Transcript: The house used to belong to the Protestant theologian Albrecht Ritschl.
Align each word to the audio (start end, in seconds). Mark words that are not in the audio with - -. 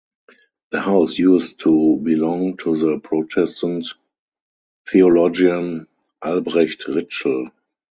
The 0.71 0.81
house 0.81 1.19
used 1.19 1.59
to 1.59 1.97
belong 2.01 2.57
to 2.57 2.75
the 2.75 2.97
Protestant 2.99 3.85
theologian 4.91 5.85
Albrecht 6.23 6.87
Ritschl. 6.87 7.51